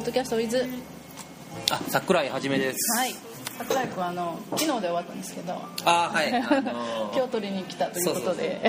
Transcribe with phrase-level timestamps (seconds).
[0.00, 2.98] ポッドキャストあ桜井はじめです。
[2.98, 3.14] はい。
[3.58, 5.52] 桜井君あの昨日で終わったんですけど。
[5.84, 7.12] あはい、あのー。
[7.14, 8.62] 今日取りに来たということで。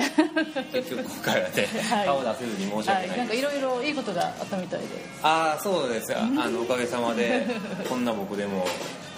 [0.74, 2.06] 結局今回はね、 はい。
[2.06, 3.18] 顔出せずに申しは訳ないい。
[3.18, 4.86] なんかいろいろいいことがあったみたいで。
[5.22, 6.12] ああそうです。
[6.12, 7.46] よあのおかげさまで
[7.88, 8.66] こんな僕でも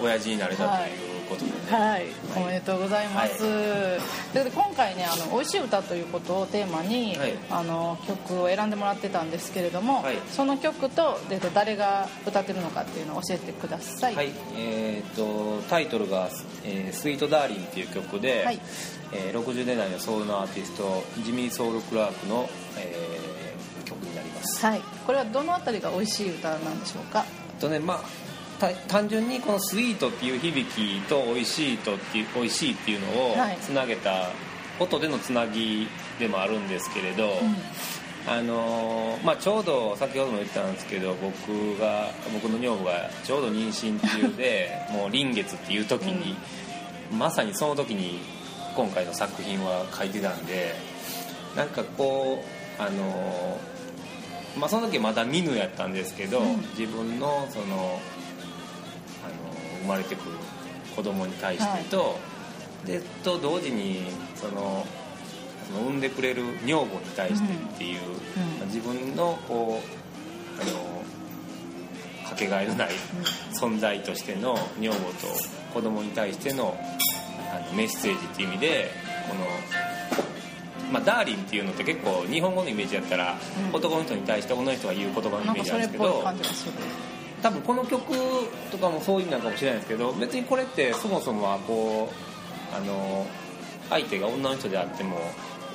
[0.01, 2.05] 親父になれたということでね、はい、
[2.35, 3.39] おめでとうございます。
[3.39, 7.33] ということで今回ね、あの美味しい歌ということをテーマに、はい。
[7.49, 10.17] あの曲を選んでもらってたんですけれども、はい。
[10.31, 14.15] その曲とで誰が歌ってるのかっていうのを教えてください。
[14.15, 14.31] はい。
[14.57, 16.29] えー、とタイトルが
[16.63, 18.59] 「えースイートダーリン」っていう曲で、はい。
[19.11, 23.25] えー60年代のソウルのアーティストジミー・ソウル・クラークの、えー
[23.85, 24.65] 曲になります。
[24.65, 27.19] はい、これはどのあたりが美味しい歌なんでしょうか？
[27.19, 27.25] あ
[27.61, 28.24] とねまあた
[28.87, 33.57] 単純にこの「スイート」っていう響きと「美味しいと」っていう「美味しい」っていうのをはい。
[33.61, 34.29] つなげた
[34.79, 35.87] 音でのつなぎ
[36.19, 37.39] でもあるんですけれど、
[38.27, 46.35] あのーまあ、ちょうど先ほども言ったんですけど僕が僕の女房がちょうど妊娠中で もう臨月っていう時に、
[47.11, 48.19] まさにその時に
[48.75, 50.75] 今回の作品は書いてたんで
[51.55, 52.43] なんかこ
[52.79, 56.57] うあのーまあ、その時まだ見ぬやったんですけど、うん。
[56.77, 58.24] 自分のその、あのー
[59.85, 60.35] 生まれてくる
[60.95, 62.17] 子供に対してと、
[62.85, 64.03] でと同時に
[64.35, 64.85] その
[65.73, 68.15] 産んでくれる女房に対してっていう、うん
[68.65, 72.89] 自分のこうあのかけがえのない
[73.53, 75.27] 存在としての女房と
[75.73, 76.75] 子供に対しての
[77.53, 78.89] あのメッセージっていう意味で
[79.29, 79.45] この。
[80.91, 83.35] まあ、ダーリンっていうのって結構日本語のイメージやったら、
[83.71, 86.73] うん男の人に対して女の人が言う言葉のイメージなんですけど感じがする。
[87.41, 88.13] 多分この曲
[88.71, 93.25] とかもそういう意味なのかもしれないですけど別にこれってそもそもはこうあの
[93.89, 95.17] 相手が女の人であっても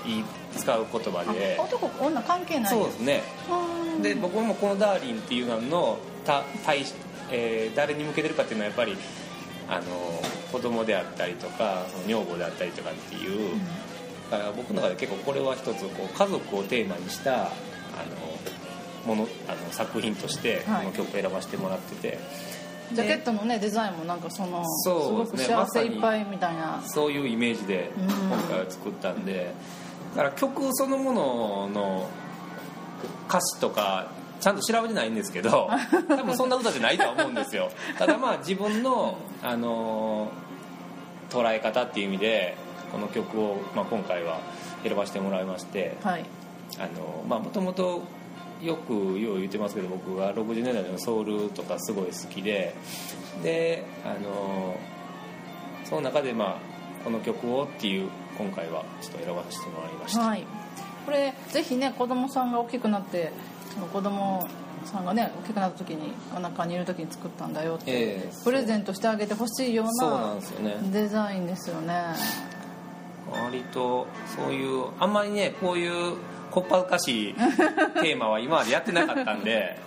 [0.04, 0.24] いい
[0.56, 1.56] 使う言葉で。
[1.58, 2.70] あ男女関係ない。
[2.70, 3.22] そうですね。
[3.96, 4.02] うん。
[4.02, 6.94] で僕もこの「ダーリン」っていうののた対し、
[7.30, 8.96] えー誰に向けてるかっていうのはやっぱり
[9.68, 9.82] あの
[10.50, 13.60] 子供であったりとか女房であったりとかっていう、
[14.30, 17.50] だから僕の中で結構これは一つこう家族をテーマにした
[19.06, 22.18] ものあの作品としてこはいの曲を選ばせてもらってて、
[22.92, 26.82] ジャケットのねデザインもなんかそのそうですごく幸せいっぱいみたいな。
[26.86, 29.54] そういうイメージでうん今回は作ったんで
[30.16, 32.10] だから曲そのものの
[33.28, 34.10] 歌詞とか
[34.40, 35.70] ちゃんと調べてないんですけど
[36.08, 40.28] 多分そんな歌じゃないとは思うんですよただまあ自分の、あの
[41.30, 42.56] 捉え方っていう意味で
[42.90, 44.40] この曲を、まあ、今回は
[44.82, 46.24] 選ばせてもらいましてはい。
[46.78, 48.02] あのまあもともと
[48.62, 52.74] よくよう言ってますけど僕が60年代のソウルとかすごい好きで
[53.42, 54.76] であの
[55.84, 60.44] その中でまあこの曲をっていう今回はちょっと選ばせてもらいました、はい、
[61.04, 63.32] これぜひね子供さんが大きくなって
[63.92, 64.46] 子供
[64.84, 68.32] さんがね大きくなった時にお腹にいる時に作ったんだよって、ええ。
[68.44, 70.76] プレゼントしてあげてほしいようなんなですよね。
[70.92, 71.94] デザインですよね。
[73.30, 76.16] 割とそういうあんまりねこういう
[76.50, 79.78] こっぱずかしいテーマは今までやってなかったんで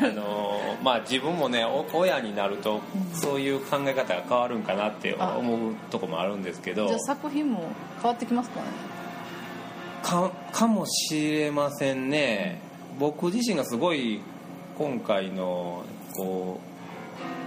[0.00, 2.80] あのまあ自分もねお親になると
[3.14, 6.86] そういう考え方が変わるんかなって思うとこもあるんですけど。
[6.88, 8.66] じゃあ作品も変わってきますかね？
[10.02, 12.60] かかもしれませんね。
[12.98, 14.20] 僕自身がすごい
[14.76, 15.84] 今回の
[16.16, 16.60] こ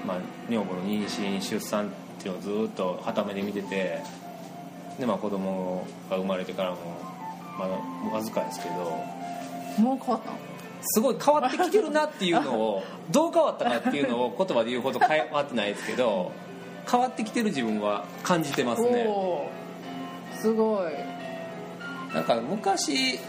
[0.04, 0.18] う、まあ、
[0.50, 1.90] 女房の妊娠出産っ
[2.22, 4.02] ていうのをずっとはためで見てて
[5.00, 6.78] で、まあ、子供が生まれてからも
[7.58, 7.76] まだ
[8.16, 8.76] わずかですけど。
[9.82, 10.38] もう変わったの？
[10.88, 16.32] すごい変わってきてるなっていうのをどう変わったかっていうのを言葉で言うほど変わってないですけど
[16.90, 19.08] 変わってきてる自分は感じてますね。
[20.40, 20.94] すごい。
[22.14, 23.20] なんか昔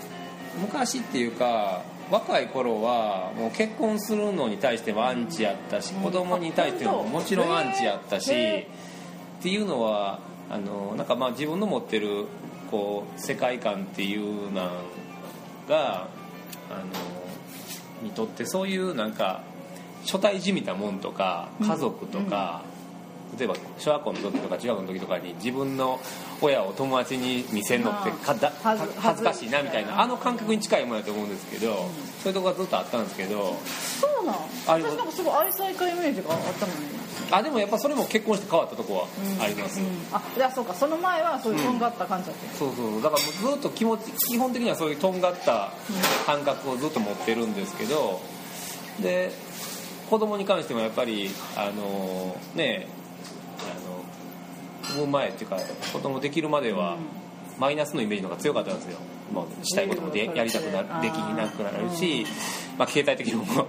[0.60, 6.02] 昔っていうか若い頃はもう結婚するのに対してもアンチやったし、うん。
[6.02, 8.68] 子供に対してももちろんアンチやったし、へ
[9.40, 10.20] っていうのは
[10.50, 12.26] あのなんかまあ自分の持ってる
[12.70, 14.68] こう世界観っていうの
[15.68, 16.08] が
[16.70, 16.86] あの
[18.02, 19.42] にとってそういうなんか
[20.02, 22.62] 初対じみたもんとか家族とか、
[23.38, 26.00] 例えば小学校の時とか中学の時とかに自分の
[26.40, 31.74] 親を友達に見せるのってかだ恥ずかしいなみたいなあの感覚に近いものだと思うんですけど、
[32.22, 33.56] そういうとこがずっとあったんですけど
[34.00, 34.36] そうなん
[34.66, 37.06] 私なんかすごい愛妻家イメージがあったのに。
[37.28, 39.06] あでもやっぱそれも結婚して変わったとこは
[39.42, 39.86] あります、うん。
[40.12, 43.02] あいやそうかその前はそういうとんがった感じだった、そうそう。
[43.02, 45.72] だからずっと気持ち基本的にはそういうとんがった
[46.24, 48.20] 感覚をずっと持ってるんですけど
[49.00, 49.32] で
[50.08, 52.86] 子供に関してもやっぱりあのね
[54.96, 55.58] む前っていうか
[55.92, 56.96] 子供できるまでは
[57.58, 58.98] マイナスのイメージの方が強かったんですよ。
[59.32, 62.24] もうしたいこともでやりたくなできなくなるし
[62.78, 63.66] まあ、携帯的にも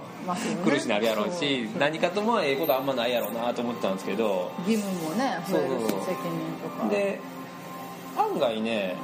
[0.64, 6.00] 苦しなるやろうし何かともええことあんまないやろうなと思ってたんですけど義務もねそうそうそう。
[6.04, 6.88] 責任とか。
[6.88, 7.20] で
[8.16, 8.96] 案外ね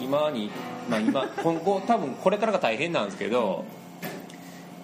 [0.00, 0.50] う今に、
[0.88, 3.64] まあ、今 今後多分これからが大変なんですけど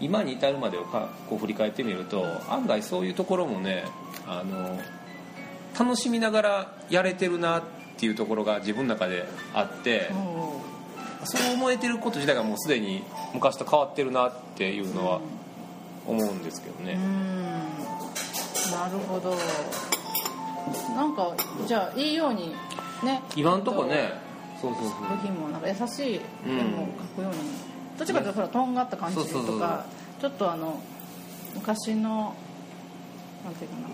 [0.01, 3.85] 今に至るまでをかこう振り返ってみると案外そういうところもね
[4.27, 4.79] あの
[5.83, 7.63] 楽しみながらやれてるなっ
[7.97, 10.43] ていうところが自分の中であってんうん。
[11.25, 13.03] そう思えてること自体がもうすでに
[13.35, 15.21] 昔と変わってるなっていうのは
[16.07, 16.93] 思うんですけどね。
[16.95, 17.53] うん。
[18.71, 19.37] なるほど。
[20.95, 21.35] なんか
[21.67, 22.55] じゃあいいように
[23.03, 23.21] ね。
[23.35, 24.13] 今んとこね
[24.61, 24.91] そうそうそう。
[25.01, 26.87] 部品もなんか優しい絵も
[27.17, 27.39] 描くように、
[27.99, 29.85] どっちかというとほらとんがった感じとか
[30.21, 30.81] ちょっとあの
[31.57, 32.35] 昔の
[33.45, 33.89] なんていうかな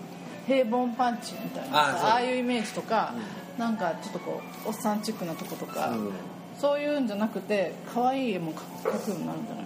[0.48, 3.12] 平凡パンチみたいなあああいうイメージとか、
[3.58, 6.10] なんかちょっとこうおっさんチックなとことか、うん。
[6.58, 9.64] そういうんじゃなくて可愛い絵も描くようになるんじゃない？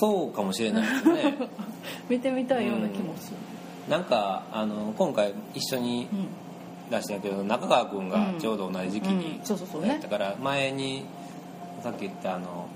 [0.00, 1.34] そうかもしれないですね。
[2.08, 3.36] 見てみたいような気もする、
[3.90, 6.28] なんかあの今回一緒にうん
[6.90, 9.44] 出したけど中川君がちょうど同じ時期にうん。
[9.44, 9.88] そうそうそうね。
[9.88, 11.04] やったから前に
[11.82, 12.66] さっき言ったあの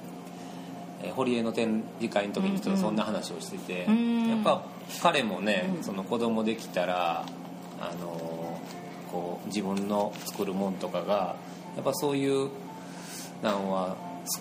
[1.03, 4.29] えー堀江の展示会の時にちょっとそんな話をしてて、うん。
[4.29, 4.63] やっぱ
[5.03, 5.83] 彼もね、うん。
[5.85, 7.25] その子供できたら
[7.91, 8.61] あの
[9.11, 11.37] こう自分の作るもんとかが
[11.77, 12.51] やっぱそういう
[13.43, 13.97] なんは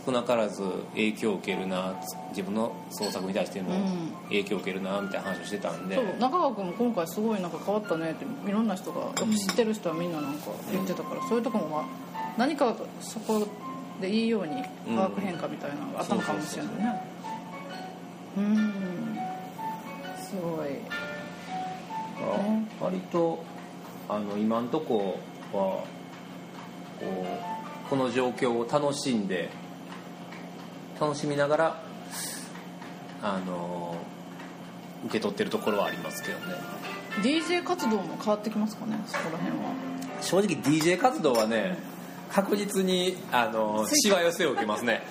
[0.06, 1.94] 少なからず影響を受けるな
[2.30, 4.14] 自分の創作に対してもうん。
[4.30, 11.86] 影響を受けるなみたいな話をしてたんで、そう中川君も今回すごいなんか変わったねっていろんな人がよく知ってる人はみんななんか言ってたから、そういうところは
[12.38, 13.46] 何かそこ
[14.02, 14.64] でいいように
[14.96, 17.02] 化学変化みたいなのがあったのかもしれないね。
[18.38, 19.18] うん。
[20.18, 20.70] すごい
[22.80, 23.44] あ割と
[24.10, 25.20] あの今んとこ
[25.54, 25.86] はこ
[27.86, 29.50] うこの状況を楽しんで
[31.00, 31.82] 楽しみながら
[33.22, 33.96] あの
[35.06, 36.56] 受け取ってるところはありますけどね。
[37.22, 38.98] DJ 活動も変わってきますかね？
[39.06, 39.74] そこら辺は。
[40.22, 41.78] 正直 DJ 活動はね
[42.32, 45.04] 確実にあのしわ寄せを受けますね。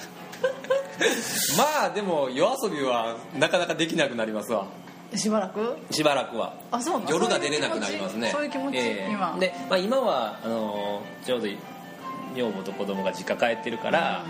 [1.57, 4.67] まあでも夜遊びはなかなかできなくなりますわ
[5.15, 5.77] しばらく？
[5.91, 6.55] しばらくは。
[6.71, 8.31] あそう夜が出れなくなりますね。
[8.31, 9.13] そういう気持ちええ。
[9.13, 9.37] 今。
[9.39, 11.47] で、まあ、今はあのちょうど
[12.35, 14.25] 女房と子供が実家帰ってるから、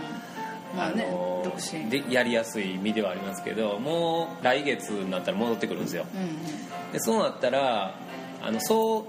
[0.73, 0.79] うん。
[0.79, 1.90] まあね、の独身。
[1.90, 6.06] でやりやすい身ではありますけどもう来月になったら戻ってくるんですよ。
[6.14, 6.93] うんうん。
[6.93, 7.94] でそうなったら
[8.43, 9.05] あのそう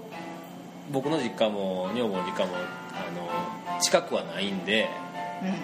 [0.92, 2.54] 僕の実家も女房の実家も
[2.92, 4.88] あの近くはないんで
[5.42, 5.48] うん。
[5.48, 5.54] うん。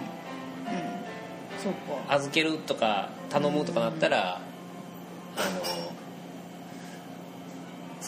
[1.62, 2.14] そうか。
[2.14, 4.40] 預けるとか頼むとかなったら、
[5.36, 5.60] あの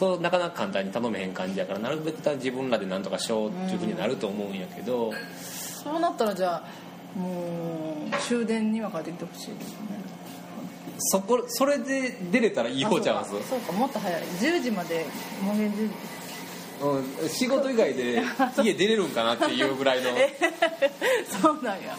[0.02, 5.12] そうなかなか簡単に頼めへん感じやからなるべく自分らでなんとかしようっていうふうになると思うんやけど、
[5.84, 10.02] そうなったらじゃあもう終電には帰ってきてほしいですよね。
[10.99, 13.37] そこそれで出れたらいい方ちゃうんです？
[13.37, 14.22] あそうかそうかもっと早い。
[14.22, 15.06] 10時まで
[15.40, 15.90] もう10時
[17.22, 18.20] うん、仕事以外で
[18.60, 20.10] 家出れるんかなっていうぐらいの、
[21.40, 21.96] そうなんや。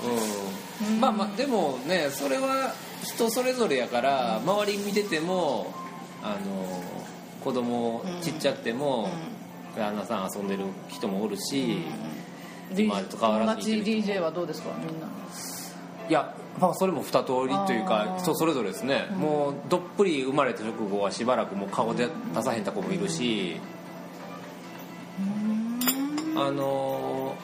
[0.86, 5.74] うん、まあまあでもねそれは人それぞれやから周り見てても
[6.22, 7.03] あの
[7.44, 9.10] 子供ちっちゃくても
[9.76, 11.80] 旦那さん遊んでる人もおるし、
[12.76, 15.08] 今と変わらずに DJ はどうですかみんな？
[16.10, 19.18] いや、まあ、それも二通りというあかー人それぞれですね、うん。
[19.20, 23.58] もうどっぷり生まれた直後はしばらくもう顔で出さへんた子もいるし、
[26.36, 27.36] あの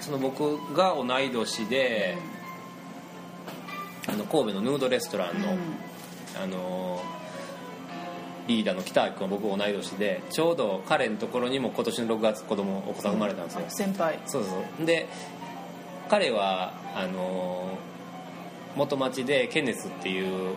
[0.00, 2.18] その僕が同い年で、
[4.06, 5.56] あの神戸のヌードレストランの、
[6.42, 7.02] あの
[8.46, 14.18] リーダーの北脇君は僕同い年でちょうど彼のところにも今年の6月子供お子さん生まれたんですよ、あ先輩。
[14.26, 14.86] そうそう。
[14.86, 15.06] で
[16.08, 17.78] 彼はあの
[18.76, 20.56] 元町でケネスっていうあの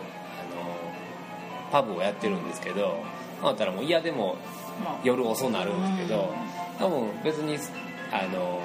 [1.70, 3.00] パブをやってるんですけど
[3.42, 4.36] だったらもう嫌でも
[4.84, 5.00] まあ。
[5.02, 6.32] 夜遅なるんですけど
[6.78, 7.58] 多分別に
[8.12, 8.60] あの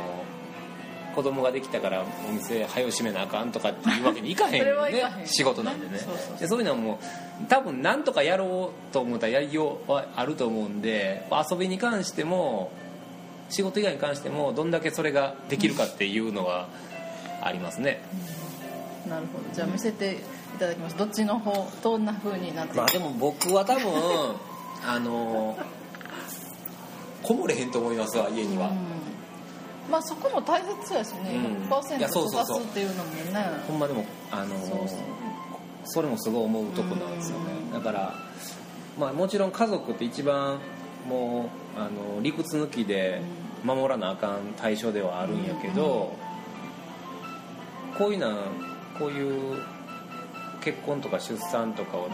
[1.14, 5.04] 子供ができたからお店早う閉めなあかんとかっていうわけにいかへんよね。
[5.26, 6.04] 仕事なんでね。
[6.40, 7.00] でそういうのはも
[7.42, 12.72] う多分なんとかやろうと思ったらやりようはあると思うんで遊びに関しても
[13.50, 16.68] 仕事以外に関してもどんだけそれができるかっていうのは
[17.42, 18.02] ありますね、
[19.08, 19.54] なるほど。
[19.54, 20.14] じゃあ見せて
[20.56, 20.98] いただきます。
[20.98, 23.84] どっちの方どんな風になってまあでも僕は多分
[24.86, 25.58] あの
[27.22, 28.93] こもれへんと思いますわ家には、うん
[29.90, 31.70] まあそこも大切やしね、うん。
[31.70, 32.62] 100%いやそうそうそう。
[32.62, 33.24] 育つっていうのもね。
[33.68, 34.98] ほんまでもあのそうそう。
[35.86, 37.46] それもすごい思うとこなんですよね。
[37.68, 37.74] うん。
[37.74, 38.14] だから
[38.98, 40.60] まあもちろん家族って一番
[41.08, 43.22] もうあの理屈抜きで
[43.64, 46.14] 守らなあかん対象ではあるんやけど、
[47.98, 48.36] こういうな
[48.98, 49.62] こういう
[50.62, 52.08] 結婚とか出産とかを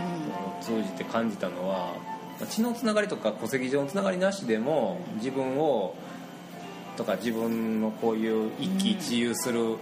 [0.61, 1.93] 通じて感じたのは、
[2.39, 5.93] まあ血のつながりとか戸籍上のつながりなしでも自分を
[6.99, 9.77] とか自分のこういう一喜一憂する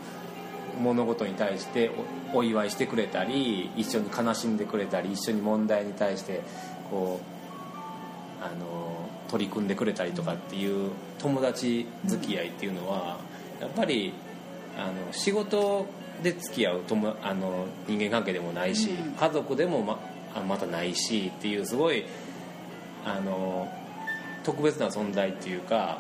[0.80, 1.90] 物事に対して
[2.32, 6.42] おお祝いしてくれたり一緒に悲しんでくれたり一緒に問題に対して
[6.92, 13.18] こうあの取り組んでくれたりとかっていう友達付き合いっていうのは
[13.60, 14.14] やっぱり
[14.78, 15.88] あの仕事
[16.22, 19.14] で付き合う友あの人間関係でもないし、うん。
[19.14, 20.00] 家族でもま
[20.36, 22.06] あまたないしっていうすごい
[23.04, 23.68] あの
[24.44, 25.98] 特別な存在っていうか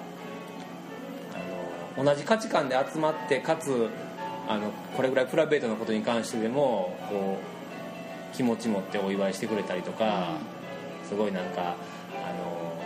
[1.98, 3.88] 同じ価値観で集まってかつ
[4.48, 7.40] あのこれぐらいプライベートなことに関してでもこ
[8.34, 10.38] う気持ち持ってお祝いしてくれたりとか、
[11.04, 11.76] すごいなんか
[12.12, 12.78] あの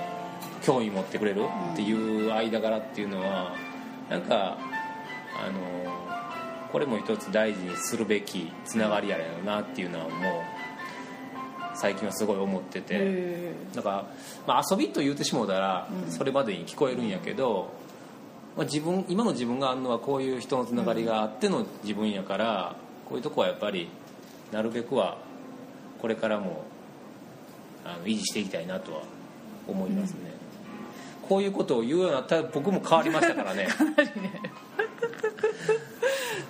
[0.61, 3.53] 興味持ってくれるっていう間柄っていうのは
[4.09, 4.57] なんか
[5.35, 5.59] あの
[6.71, 10.15] これも一つ大事にするべきつながりやろなっていうのはもう
[11.73, 12.95] 最近はすごい思ってて。
[12.95, 14.05] へだから、
[14.47, 17.71] まあ、遊びと言うてしもうたらうんそれまでに聞こえるんやけど、
[18.55, 23.87] まあ、自分今の自分があるのはこういう人のつながりがあっての自分やからこういうとこはやっぱり
[24.51, 25.17] なるべくは
[26.01, 26.63] これからも
[27.85, 29.03] あの維持していきたいなとは
[29.67, 30.31] 思いますね、
[31.21, 33.67] こういうことを言うようになったら僕も変わりましたからね。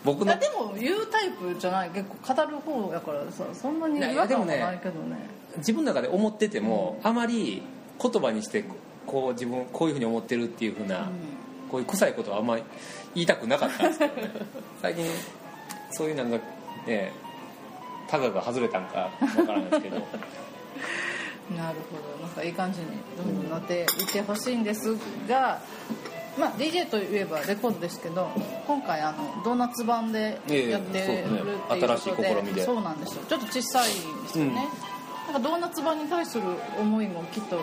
[0.04, 1.90] 僕のいやでも言うタイプじゃない。
[1.90, 5.30] 結構語る方やからさそんなに違和感はないけどね。
[5.58, 7.62] 自分の中で思ってても、あまり
[8.02, 8.64] 言葉にして
[9.06, 11.12] こう自分こういうふうに思ってるっていうふうな、
[11.72, 12.64] こういう臭いことはあんまり
[13.16, 14.32] 言いたくなかったんですけどね。
[14.82, 15.06] 最近
[15.92, 16.38] そういうなんか
[16.86, 17.14] ね
[18.10, 19.12] タガが外れたんかわ
[19.46, 19.96] からないですけど。
[21.56, 22.24] なるほど。
[22.24, 22.88] なんかいい感じに
[23.18, 24.96] どんどんなっていってほしいんです
[25.28, 25.60] が、
[26.38, 28.30] まあ、DJ といえばレコードですけど
[28.68, 32.64] 今回あのドーナツ版でやってるっていう新しい試みで。
[32.64, 33.24] そうなんですよ。
[33.28, 34.68] ちょっと小さいんですよね、
[35.28, 36.44] なんかドーナツ版に対する
[36.80, 37.60] 思いもきっと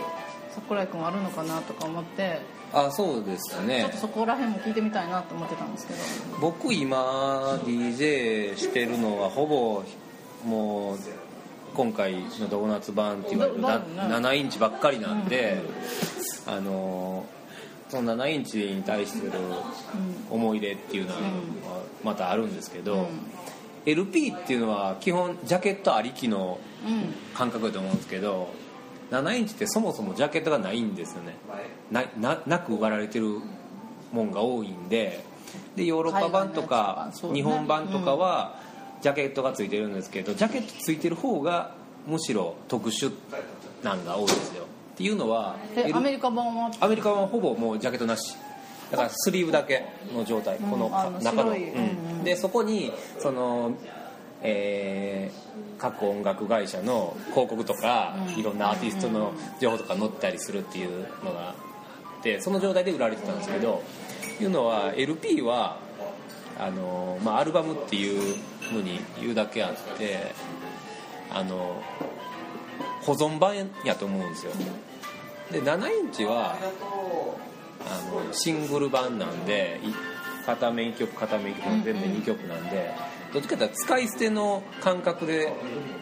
[0.55, 2.41] 桜井君あるのかなとか思って
[2.73, 6.01] あそうですちょっねとそこら辺も聞いてみたいなと思ってたんですけど。
[6.41, 9.83] 僕今 DJ してるのはほぼ
[10.45, 10.99] もう
[11.75, 15.61] 今回のドーナツ版って言われるなだだよね7インチばっかりなんで、
[16.47, 17.27] あの
[17.89, 19.33] その7インチに対する
[20.31, 21.19] 思い出っていうのは
[22.05, 23.07] またあるんですけど、うん。
[23.87, 27.15] LP っていうのは基本ジャケットありきのうん。
[27.35, 28.49] 感覚だと思うんですけど
[29.11, 31.37] 7インチってそもそもジャケットがないんですよね。
[31.91, 33.41] なななく売られてる
[34.13, 35.25] もんが多いんで
[35.77, 38.61] でヨーロッパ版とか日本版とかは
[39.01, 41.75] ジャケットがついてるんですけどジャケットついてる方が
[42.07, 43.13] むしろ特殊
[43.83, 44.65] なんが多いですよ。
[44.65, 45.57] っていうのは
[45.95, 46.71] アメリカ版は？
[46.81, 48.37] アメリカはほぼもうジャケットなし。
[48.91, 49.85] だからスリーブだけ
[50.15, 50.71] の状態うん。
[50.71, 50.89] この
[51.23, 51.55] 中の、
[52.25, 53.73] でそこにその
[54.43, 58.41] えー各音楽会社の広告とか、うん。
[58.41, 61.55] いろんなアーティストの情報とか載ったりするっていうのがあ
[62.19, 63.83] ってその状態で売られてたんですけど
[64.41, 65.79] いうのは LP は
[66.59, 70.33] あの、まあ、アルバムっていうふうに言うだけあって
[71.31, 71.81] あの
[73.03, 74.53] 保存版やと思うんですよ。
[75.53, 76.57] で7インチは
[77.81, 79.95] あのシングル版なんでい
[80.45, 82.93] 片面1曲片面1曲全部2曲なんで、
[83.33, 85.53] どっちかというと使い捨ての感覚で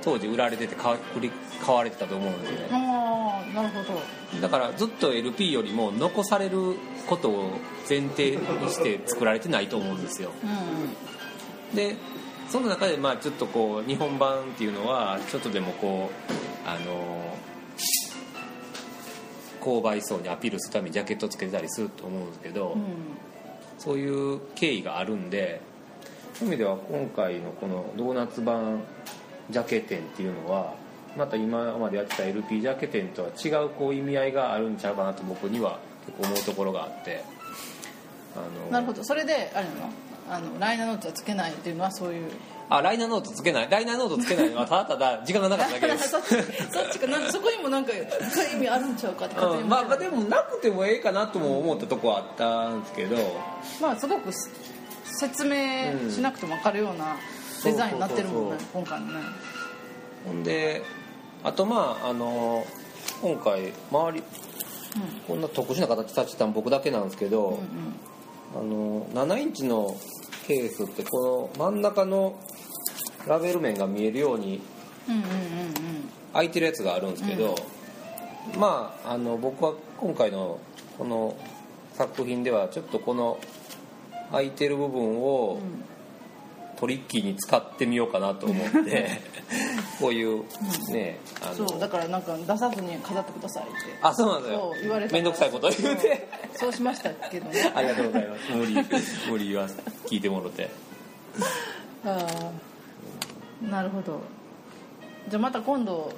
[0.02, 0.96] 当時売られてて買
[1.64, 2.68] 買われてたと思うんですよね。
[2.70, 4.40] ああなるほど。
[4.40, 7.50] だからずっと LP よりも残されることを
[7.88, 10.30] 前提にして作られてないと思うんですよ。
[10.42, 11.96] うんで
[12.48, 17.36] その中でまあちょっとこう日本版っていうのはちょっとでもこうあの
[19.60, 22.82] 購買層にアピールするためにジャケットつけてたりすると思うんですけど、うん。
[23.78, 25.60] そういう経緯があるんで
[26.38, 28.82] そういう意味では今回のこのドーナツ版
[29.50, 30.74] ジャケ展っていうのは
[31.16, 37.24] また今までやってた LP ジャケ展とは違うこう意味合いがあるんちゃうかなと僕には結構思うところがあって。
[38.36, 39.02] あのなるほど。
[39.02, 39.90] それであれなの？
[40.28, 42.30] あのライナーノートはつけないっていうのはそういう？
[42.68, 43.68] あライナーノートつけない。
[43.70, 46.10] ライナーノートつけないのはただただ時間がなかっただけです。
[46.12, 46.22] そっ
[46.92, 47.06] ちか。
[47.06, 49.66] なんかそこにもなんか深い意味あるんちゃうかって勝手にう。
[49.66, 53.16] ん、まあでもなくてもええかなとも思ったとこはあったんですけど。
[53.80, 54.50] まあすごくす
[55.16, 57.16] 説明しなくても分かるような
[57.64, 59.20] デザインになってるもんね今回のね。
[60.26, 60.82] ほんで
[61.42, 62.66] あとまああの
[63.22, 64.22] 今回周り
[65.26, 69.06] こんな特殊な形立てたの僕だけなんですけど、うんうん。
[69.14, 69.96] あの7インチの
[70.46, 72.38] ケースってこの真ん中の
[73.26, 74.60] ラベル面が見えるように
[75.08, 75.26] うんうんうん
[76.32, 77.54] 開いてるやつがあるんですけど、
[78.58, 80.60] まああの僕は今回の
[80.98, 81.36] この
[81.94, 83.38] 作品ではちょっとこの
[84.32, 85.60] 開いてる部分を
[86.76, 89.20] トリッキーに使ってみようかなと思って
[89.98, 90.44] こういう
[90.92, 93.72] ねあのそうだからなんか出さずに飾ってくださいって。
[94.02, 94.72] あそうなんだよ。
[94.72, 95.14] そう言われた。
[95.14, 96.28] 面倒くさいこと言うて。
[96.54, 97.72] そうしましたけどね。
[97.74, 98.52] ありがとうございます。
[98.52, 98.74] 無理
[99.30, 100.68] 無理言わす聞いてもろて。
[102.04, 102.18] あ
[103.62, 104.20] あなるほど。
[105.28, 106.12] じゃあまた今度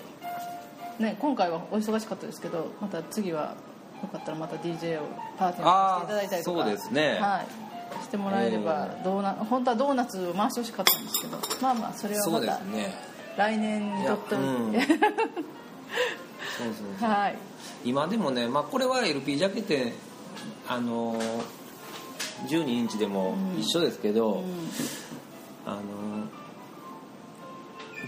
[0.99, 3.55] ね今回はお忙しかったですけどまた次は
[4.03, 5.05] よかったらまた DJ を
[5.39, 6.65] パーティーにしていただいたりとか。
[6.65, 7.19] そうですね。
[7.21, 7.47] はい、
[8.03, 12.61] してもらえればドーナ本当はドーナツを回してほしかったんですけどまあまあそれはまた
[13.37, 14.87] 来年にとっておいて、いや
[16.59, 17.09] そうそうそう。
[17.09, 17.39] はい。
[17.85, 19.93] 今でもね、まあ、これは LP ジャケ店
[20.69, 21.21] あの
[22.49, 24.45] 12インチでも一緒ですけど、うん。
[25.65, 25.81] あの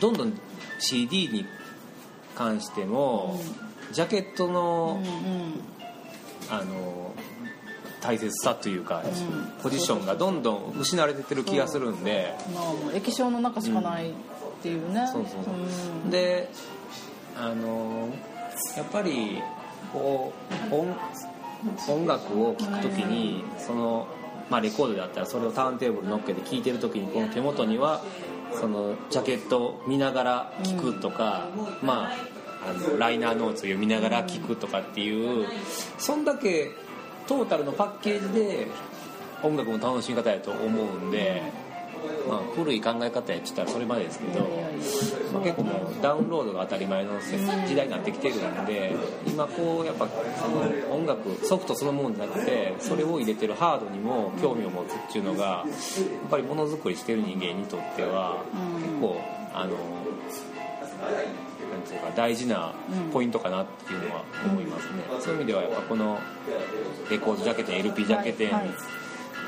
[0.00, 0.40] どんどん
[0.80, 1.46] CD に
[2.34, 3.38] 関しても、
[3.92, 5.52] ジャケットの,、うんうん。
[6.50, 7.14] あの
[8.00, 9.52] 大切さというか、うん。
[9.62, 14.12] ポジションがどんどん失われてってる気がするんで、まあ液晶の中しかないっ
[14.62, 15.54] ていうね、そうそうそう。
[15.54, 16.10] うん。
[16.10, 16.50] で
[17.36, 18.08] あの
[18.76, 19.40] やっぱり
[19.92, 20.32] こ
[20.70, 20.96] う音
[21.88, 24.06] 音楽を聴くときにその、
[24.48, 28.02] まあ、レコードであったらそれをターンテーブル乗っけて聴いてるときにこの手元には
[28.52, 31.48] そのジャケットを見ながら聴くとか、
[31.82, 35.46] まああのライナーノーツを読みながら聴くとかっていう
[35.96, 36.72] そんだけ
[37.30, 38.66] トータルのパッケージで
[39.44, 41.40] 音楽も楽しみ方やと思うんで、
[42.28, 44.40] まあ、古い考え方やっちゃったらそれまでですけど。
[45.32, 48.96] まあ、結構もうダウンロードが当たり前のせ時代になってきてるんで
[49.26, 50.08] 今こうやっぱ
[50.42, 55.64] その音楽ソフトそのものじゃなくてそれを入れてるハードにも興味を持つっていうのがや
[56.26, 59.20] っぱりものづくりしてる人間にとってはうん結構
[59.54, 59.76] あの
[61.94, 62.74] いうか大事な
[63.12, 66.18] ポイントかなっていうのは思いますね、そういう意味ではやっぱこの
[67.10, 68.74] レコードジャケ店 LP ジャケ店はいはい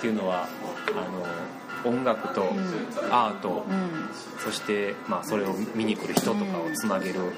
[0.02, 0.48] っていうのは
[0.96, 1.24] あの
[1.84, 2.44] 音楽と
[3.10, 4.10] アート、うん。
[4.38, 7.32] そして、まあ、それを見に来る人とかをつなげる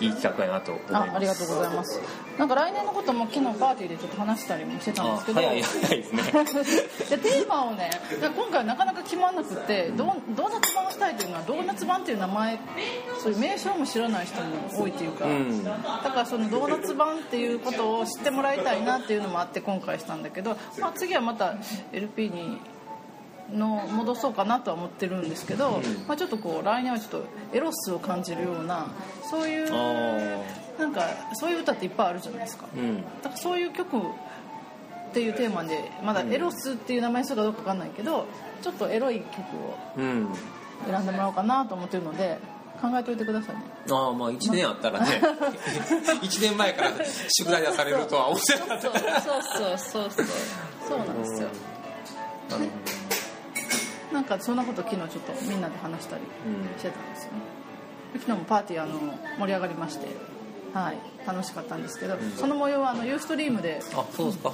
[0.00, 1.10] いい企画やなと思います。
[1.10, 2.00] あありがとうございます。
[2.38, 5.40] なんか来年のことも昨日パーティーでちょっと話したりもしてたんですけど。
[5.40, 6.22] あ早い早いですね。
[7.16, 12.58] でテーマをね今回なかなか決まんなくてドードーナツ版をしたいというのはドーナツ版っていう名前
[13.22, 15.64] そういう名称も知らない人も多いというか、うん。
[15.64, 21.54] だからそのドーナツ版っていうことを知ってもらいたいなっていうのもあって今回したんだけど、まあ、次はまた
[21.92, 22.58] LP に
[23.52, 28.86] の戻そうかなとは思ってるんですけど、まあ、ちょっとこう来年はちょっとエロスを感じるような
[29.30, 30.42] そういうあ
[30.78, 31.02] なんか
[31.34, 32.66] そういう歌っていっぱいあるじゃないですか。
[32.74, 32.96] ーうん。
[32.96, 34.00] だからそういう曲っ
[35.12, 38.26] ていうテーマでまだエロスっていう名前にするかどうかわかんないけど
[38.62, 40.28] ちょっとエロい曲をうん。
[40.86, 42.38] 選んでもらおうかなと思ってるので
[42.80, 43.62] 考えておいてくださいね。
[43.90, 45.20] ああまあ1年あったらね
[46.22, 46.90] 1 年前から
[47.28, 49.20] 宿題出されるとは思ってなかった。
[49.20, 50.26] そうそうそうそうそう。
[50.88, 51.48] そうなんですよ。
[52.48, 52.64] なる
[54.12, 57.38] なんかそんなこと昨日ちょっとみんなで話したりうんしてたんですよね。
[58.14, 58.98] 昨日もパーティーあの
[59.38, 60.08] 盛り上がりまして
[60.74, 63.82] はい楽しかったんですけど、その模様はあのユーストリームで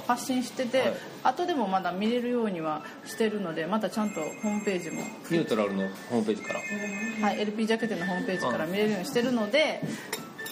[0.07, 0.93] 発信してて、はい。
[1.23, 6.59] 後でもまだ見れるようにはしてるのでまたちゃんとホームページも、ニュートラルのホームページから。
[7.21, 9.81] はい、LP ジャケ店のホームページから見れるようにしてるので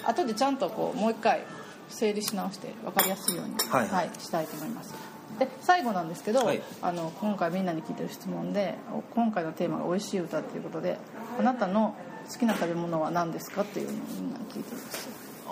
[0.06, 1.44] 後でちゃんとこうもう一回
[1.90, 4.94] 整理し直して分かりやすいように、はいしたいと思います
[5.40, 6.62] で最後なんですけど、はい。
[6.82, 10.98] あの今回みんなに聞いてる質問でお今回のテーマが「美味しい歌」っていうことで
[11.40, 11.96] あなたの
[12.32, 15.12] 好きな食べ物は何ですかっていうのをみんなに聞いてるんですよ
[15.48, 15.52] あ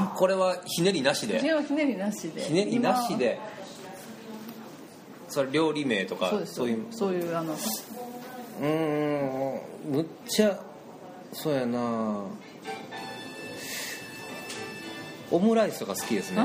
[0.00, 0.18] ーあー。
[0.18, 1.38] これはひねりなしで。
[1.38, 2.42] ひねりなしで。
[2.42, 3.38] ひねりなしで。
[5.28, 6.86] それ料理名とか今そういう。
[6.90, 10.58] そういうあのうーんむっちゃ
[11.32, 12.24] そうやな。
[15.30, 16.42] オムライスとか好きですね。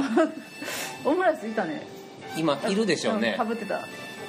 [1.06, 1.86] オムライスいたね
[2.38, 3.36] 今いるでしょうね。
[3.38, 3.82] かぶってた。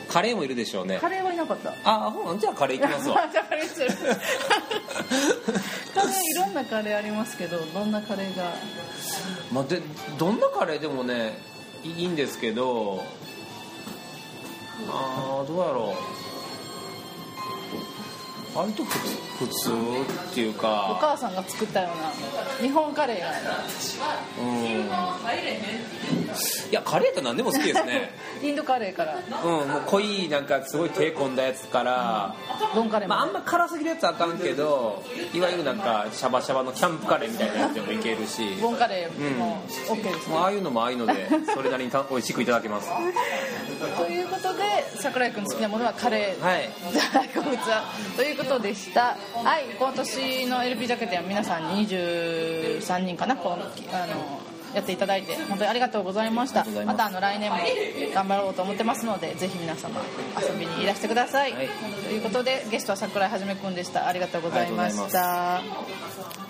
[0.09, 0.99] カレーもいるでしょうね。
[1.01, 1.73] カレーはいなかった。
[1.85, 3.89] あほんじゃあカレーいきますわ じゃあカレーする
[5.95, 8.53] カレーいろんなカレーありますけどどんなカレーが？
[9.53, 9.81] まあ、で
[10.19, 11.39] どんなカレーでもね
[11.83, 13.03] いいいんですけど
[14.91, 16.14] あーどうやろう
[18.55, 19.73] 割と普通
[20.31, 23.31] っていうおか母さんが作ったような日本カレーが
[24.41, 24.65] うん
[26.71, 28.11] いやカレーって何でも好きですね。
[28.43, 29.19] インドカレーから。
[29.45, 32.35] うんもう濃いなんかすごい手込んだやつから、
[32.75, 38.57] ボンカレーまあ、あもんま辛すぎるやつはあかんけどいわゆるなんかシャバシャバのキャンプカレーみたいなやつでもいけるし。
[38.61, 40.35] ボンカレーも OK ですね。
[40.35, 42.89] もうああいうのもああいうのでそれなりにた美味しくいただけます。
[42.89, 42.95] と
[44.25, 44.63] いうことで
[44.97, 46.43] 桜井君好きなものはカレー。
[46.43, 46.71] はい。
[47.13, 47.85] 大好物は。
[48.17, 49.17] ということでした。
[49.35, 53.37] はい今年の LP ジャケットは皆さん23人かな。
[53.37, 53.57] こうあ
[54.07, 54.41] の
[54.75, 56.65] やっていただいて本当にありがとうございました。
[56.85, 57.59] またあの来年も
[58.13, 60.01] 頑張ろうと思ってますのでぜひ皆様
[60.41, 61.69] 遊びにいらしてください、はい。
[61.69, 64.09] ということでゲストは桜井はじめくんでした。
[64.09, 66.44] ありがとうございました